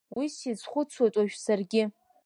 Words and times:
Уи 0.17 0.27
сизхәыцуеит 0.35 1.13
уажә 1.17 1.35
саргьы. 1.45 1.83